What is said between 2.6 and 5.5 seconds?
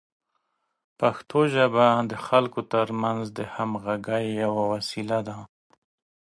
ترمنځ د همغږۍ یوه وسیله ده.